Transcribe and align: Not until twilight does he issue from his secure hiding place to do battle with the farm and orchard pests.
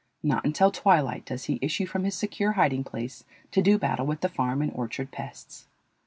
Not 0.23 0.43
until 0.45 0.71
twilight 0.71 1.25
does 1.25 1.43
he 1.43 1.59
issue 1.61 1.85
from 1.85 2.05
his 2.05 2.15
secure 2.15 2.53
hiding 2.53 2.83
place 2.83 3.23
to 3.51 3.61
do 3.61 3.77
battle 3.77 4.07
with 4.07 4.21
the 4.21 4.29
farm 4.29 4.63
and 4.63 4.71
orchard 4.73 5.11
pests. 5.11 5.67